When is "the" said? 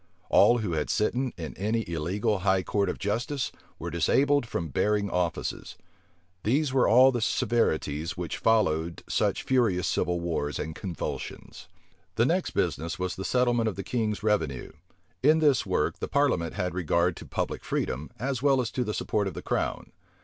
7.11-7.21, 12.15-12.25, 13.15-13.23, 13.75-13.83, 15.99-16.07, 18.83-18.95, 19.35-19.43